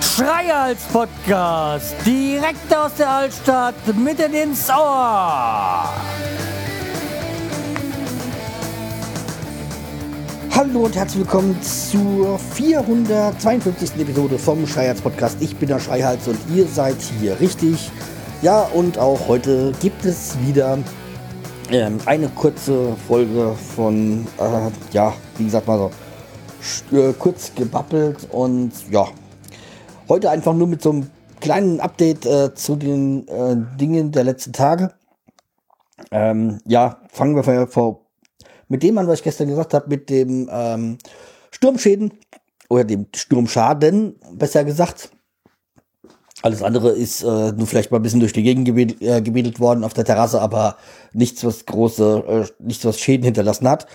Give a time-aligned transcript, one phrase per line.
[0.00, 5.88] Schreihals Podcast, direkt aus der Altstadt, mitten ins Ohr.
[10.56, 14.00] Hallo und herzlich willkommen zur 452.
[14.00, 15.36] Episode vom Schreihals Podcast.
[15.40, 17.90] Ich bin der Schreihals und ihr seid hier richtig.
[18.40, 20.78] Ja, und auch heute gibt es wieder
[21.70, 25.90] ähm, eine kurze Folge von, äh, ja, wie gesagt mal
[26.90, 29.06] so, äh, kurz gebabbelt und ja,
[30.08, 31.10] heute einfach nur mit so einem
[31.40, 34.92] kleinen Update äh, zu den äh, Dingen der letzten Tage.
[36.10, 38.06] Ähm, ja, fangen wir vor,
[38.68, 40.98] mit dem an, was ich gestern gesagt habe, mit dem ähm,
[41.50, 42.12] Sturmschäden
[42.68, 45.10] oder dem Sturmschaden, besser gesagt.
[46.44, 49.60] Alles andere ist äh, nur vielleicht mal ein bisschen durch die Gegend gebedelt, äh, gebedelt
[49.60, 50.76] worden auf der Terrasse, aber
[51.14, 53.86] nichts, was große, äh, nichts, was Schäden hinterlassen hat.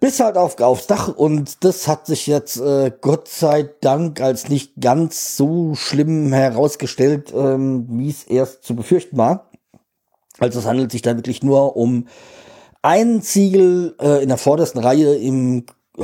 [0.00, 4.48] Bis halt auf, aufs Dach und das hat sich jetzt äh, Gott sei Dank als
[4.48, 9.48] nicht ganz so schlimm herausgestellt, ähm, wie es erst zu befürchten war.
[10.40, 12.08] Also es handelt sich da wirklich nur um
[12.82, 15.66] ein Ziegel äh, in der vordersten Reihe im,
[15.96, 16.02] äh,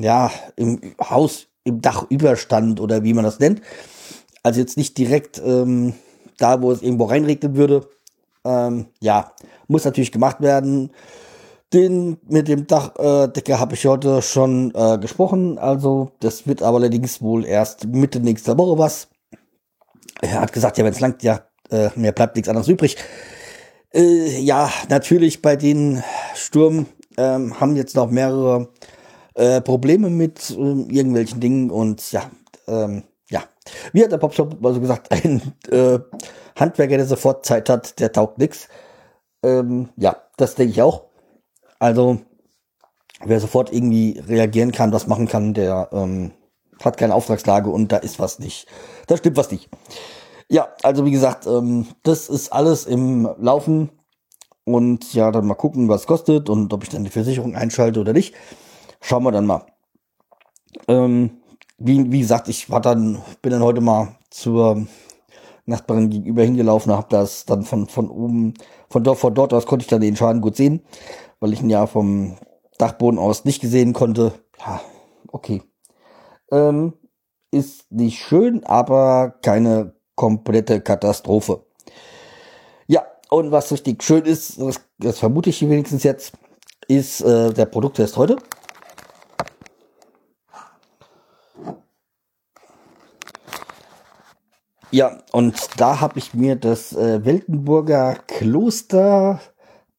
[0.00, 3.60] ja, im Haus, im Dachüberstand oder wie man das nennt.
[4.42, 5.94] Also jetzt nicht direkt ähm,
[6.38, 7.88] da, wo es irgendwo reinregnen würde.
[8.44, 9.32] Ähm, ja,
[9.68, 10.90] muss natürlich gemacht werden.
[11.72, 15.58] Den mit dem Dachdecker äh, habe ich heute schon äh, gesprochen.
[15.58, 19.08] Also das wird aber allerdings wohl erst Mitte nächster Woche was.
[20.20, 22.96] Er hat gesagt, ja, wenn es langt, ja, äh, mehr bleibt nichts anderes übrig.
[23.92, 26.02] Äh, ja, natürlich bei den
[26.34, 28.68] Sturm ähm, haben jetzt noch mehrere
[29.34, 32.30] äh, Probleme mit äh, irgendwelchen Dingen und ja,
[32.66, 33.04] ähm,
[33.92, 35.98] wie hat der Popshop also gesagt, ein äh,
[36.56, 38.68] Handwerker, der sofort Zeit hat, der taugt nix.
[39.42, 41.04] Ähm, ja, das denke ich auch.
[41.78, 42.18] Also,
[43.24, 46.32] wer sofort irgendwie reagieren kann, was machen kann, der ähm,
[46.82, 48.66] hat keine Auftragslage und da ist was nicht.
[49.06, 49.68] Da stimmt was nicht.
[50.48, 53.90] Ja, also wie gesagt, ähm, das ist alles im Laufen.
[54.64, 58.12] Und ja, dann mal gucken, was kostet und ob ich dann die Versicherung einschalte oder
[58.12, 58.34] nicht.
[59.00, 59.66] Schauen wir dann mal.
[60.86, 61.39] Ähm,
[61.80, 64.86] wie, wie gesagt, ich war dann, bin dann heute mal zur
[65.64, 68.54] Nachbarin gegenüber hingelaufen, habe das dann von, von oben,
[68.88, 70.82] von dort, von dort aus konnte ich dann den Schaden gut sehen,
[71.40, 72.36] weil ich ihn ja vom
[72.78, 74.32] Dachboden aus nicht gesehen konnte.
[74.58, 74.80] Ja,
[75.32, 75.62] okay.
[76.52, 76.92] Ähm,
[77.50, 81.64] ist nicht schön, aber keine komplette Katastrophe.
[82.86, 86.32] Ja, und was richtig schön ist, das, das vermute ich wenigstens jetzt,
[86.88, 88.36] ist äh, der Produkttest heute.
[94.92, 99.40] Ja, und da habe ich mir das äh, Weltenburger Kloster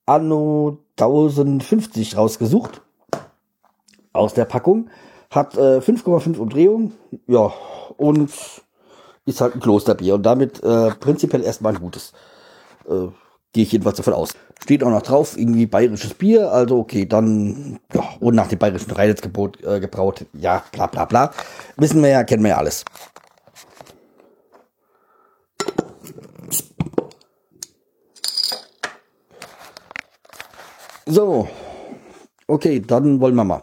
[0.06, 2.82] Anno 1050 rausgesucht.
[4.12, 4.90] Aus der Packung.
[5.30, 6.94] Hat äh, 5,5 Umdrehungen.
[7.26, 7.54] Ja,
[7.96, 8.32] und
[9.26, 10.16] ist halt ein Klosterbier.
[10.16, 12.12] Und damit äh, prinzipiell erstmal ein gutes.
[12.90, 13.08] Äh,
[13.54, 14.34] Gehe ich jedenfalls davon aus.
[14.64, 16.52] Steht auch noch drauf, irgendwie bayerisches Bier.
[16.54, 20.26] Also okay, dann, ja, und nach dem bayerischen Reinheitsgebot äh, gebraut.
[20.34, 21.32] Ja, bla bla bla.
[21.76, 22.86] Wissen wir ja, kennen wir ja alles.
[31.06, 31.50] So.
[32.48, 33.62] Okay, dann wollen wir mal.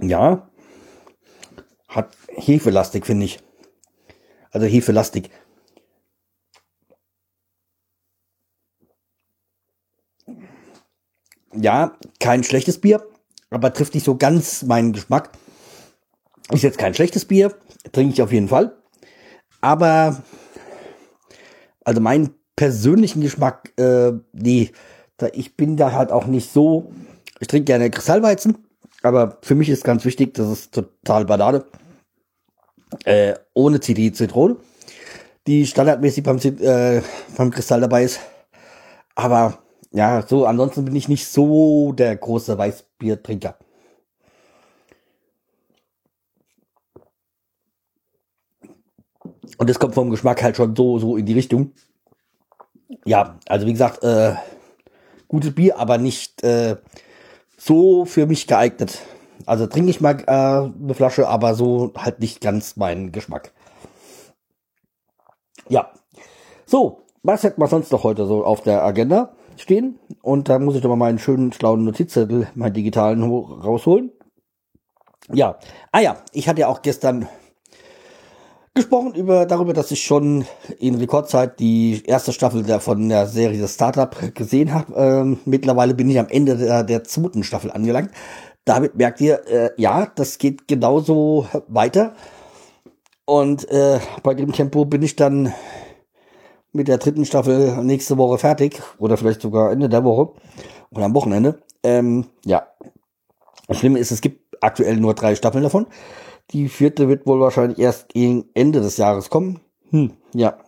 [0.00, 0.50] Ja.
[1.88, 3.40] Hat Hefelastik, finde ich.
[4.50, 5.30] Also Hefelastik.
[11.54, 13.04] Ja, kein schlechtes Bier,
[13.50, 15.30] aber trifft nicht so ganz meinen Geschmack.
[16.50, 17.54] Ist jetzt kein schlechtes Bier,
[17.92, 18.76] trinke ich auf jeden Fall.
[19.60, 20.22] Aber,
[21.84, 24.70] also meinen persönlichen Geschmack, äh, nee,
[25.16, 26.92] da, ich bin da halt auch nicht so,
[27.40, 28.66] ich trinke gerne Kristallweizen,
[29.02, 31.64] aber für mich ist ganz wichtig, das ist total Banane,
[33.04, 34.56] äh, ohne CD Zitrone,
[35.46, 37.02] die standardmäßig beim, äh,
[37.36, 38.20] beim Kristall dabei ist.
[39.14, 39.58] Aber
[39.90, 43.56] ja, so, ansonsten bin ich nicht so der große Weißbiertrinker.
[49.56, 51.72] Und das kommt vom Geschmack halt schon so, so in die Richtung.
[53.04, 54.34] Ja, also wie gesagt, äh,
[55.26, 56.76] gutes Bier, aber nicht äh,
[57.56, 59.00] so für mich geeignet.
[59.46, 63.52] Also trinke ich mal äh, eine Flasche, aber so halt nicht ganz mein Geschmack.
[65.68, 65.90] Ja.
[66.66, 69.98] So, was hätten wir sonst noch heute so auf der Agenda stehen?
[70.22, 74.12] Und da muss ich doch mal meinen schönen, schlauen Notizzettel, meinen digitalen rausholen.
[75.32, 75.58] Ja.
[75.92, 77.28] Ah ja, ich hatte ja auch gestern
[78.74, 80.44] gesprochen über darüber, dass ich schon
[80.78, 84.94] in Rekordzeit die erste Staffel der von der Serie Startup gesehen habe.
[84.94, 88.10] Ähm, mittlerweile bin ich am Ende der, der zweiten Staffel angelangt.
[88.64, 92.14] Damit merkt ihr, äh, ja, das geht genauso weiter.
[93.24, 95.52] Und äh, bei dem Tempo bin ich dann
[96.78, 100.32] mit der dritten Staffel nächste Woche fertig oder vielleicht sogar Ende der Woche
[100.90, 101.60] oder am Wochenende.
[101.82, 102.68] Ähm, ja,
[103.66, 105.86] das Schlimme ist, es gibt aktuell nur drei Staffeln davon.
[106.52, 109.60] Die vierte wird wohl wahrscheinlich erst gegen Ende des Jahres kommen.
[109.90, 110.58] Hm, ja.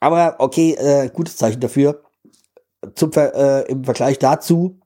[0.00, 2.02] Aber okay, äh, gutes Zeichen dafür.
[2.94, 4.78] Zum Ver äh, Im Vergleich dazu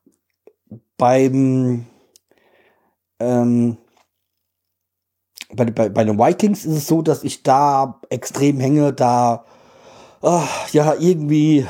[0.96, 1.86] beim
[3.20, 3.76] ähm,
[5.54, 9.44] bei, bei, bei den Vikings ist es so, dass ich da extrem hänge, da
[10.24, 11.66] ach, ja irgendwie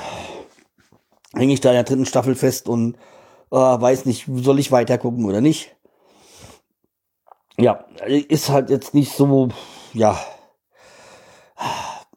[1.35, 2.97] hänge ich da in der dritten Staffel fest und
[3.51, 5.75] äh, weiß nicht, soll ich weiter gucken oder nicht
[7.59, 9.49] ja, ist halt jetzt nicht so,
[9.93, 10.19] ja,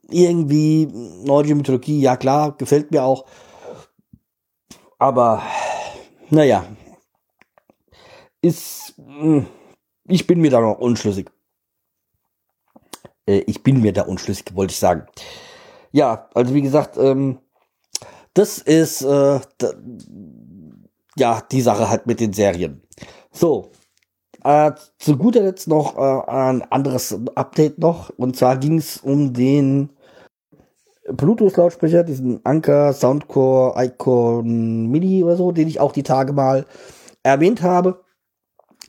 [0.10, 0.88] irgendwie
[1.26, 3.26] nordische Mythologie, ja klar, gefällt mir auch.
[4.98, 5.44] Aber,
[6.30, 6.66] naja,
[8.42, 9.46] ist, hm,
[10.08, 11.30] ich bin mir da noch unschlüssig.
[13.28, 15.06] Äh, ich bin mir da unschlüssig, wollte ich sagen.
[15.92, 17.40] Ja, also wie gesagt, ähm,
[18.34, 19.40] das ist, äh,
[21.18, 22.84] ja, die Sache halt mit den Serien.
[23.32, 23.72] So,
[24.44, 28.12] äh, zu guter Letzt noch äh, ein anderes Update noch.
[28.12, 29.90] Und zwar ging es um den
[31.12, 36.66] Bluetooth-Lautsprecher, diesen Anker Soundcore Icon Mini oder so, den ich auch die Tage mal
[37.24, 38.04] erwähnt habe.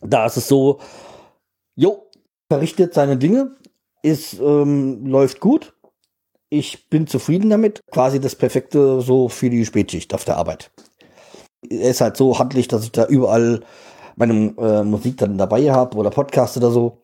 [0.00, 0.79] Da ist es so,
[1.75, 2.09] jo,
[2.49, 3.56] verrichtet seine Dinge,
[4.03, 5.75] ist, ähm, läuft gut.
[6.50, 7.83] Ich bin zufrieden damit.
[7.91, 10.71] Quasi das perfekte so für die Spätschicht auf der Arbeit.
[11.69, 13.61] Er ist halt so handlich, dass ich da überall
[14.17, 17.03] meine äh, Musik dann dabei habe oder Podcast oder so.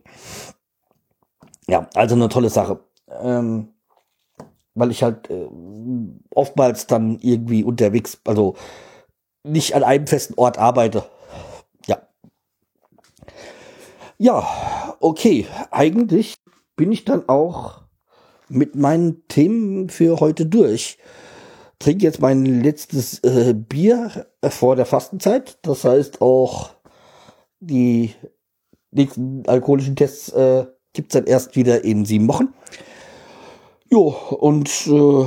[1.69, 2.81] Ja, also eine tolle Sache.
[3.09, 3.69] Ähm,
[4.75, 5.49] weil ich halt äh,
[6.35, 8.57] oftmals dann irgendwie unterwegs, also
[9.45, 11.05] nicht an einem festen Ort arbeite.
[11.87, 12.03] Ja.
[14.19, 15.47] Ja, okay.
[15.71, 16.37] Eigentlich
[16.77, 17.84] bin ich dann auch
[18.49, 20.99] mit meinen Themen für heute durch.
[21.79, 25.59] Trinke jetzt mein letztes äh, Bier vor der Fastenzeit.
[25.63, 26.71] Das heißt auch
[27.61, 28.15] die
[28.91, 32.55] nächsten alkoholischen Tests äh, gibt es dann erst wieder in sieben Wochen.
[33.91, 35.27] Jo, und äh,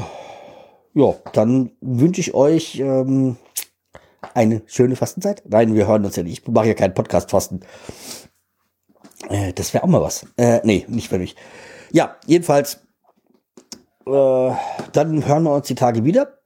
[1.00, 3.38] ja, dann wünsche ich euch ähm,
[4.34, 5.44] eine schöne Fastenzeit.
[5.48, 6.42] Nein, wir hören uns ja nicht.
[6.42, 7.62] Ich mache ja keinen Podcast-Fasten.
[9.30, 10.26] Äh, das wäre auch mal was.
[10.38, 11.36] Äh, nee, nicht für mich.
[11.92, 12.87] Ja, jedenfalls,
[14.08, 14.56] äh,
[14.94, 16.40] dann hören wir uns die Tage wieder.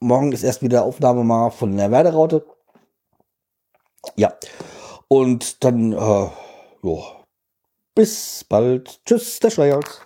[0.00, 2.44] Morgen ist erst wieder Aufnahme mal von der Werderaute.
[4.16, 4.32] Ja.
[5.08, 6.30] Und dann, äh,
[6.82, 7.04] jo.
[7.94, 9.04] Bis bald.
[9.04, 10.00] Tschüss, der Schreihals.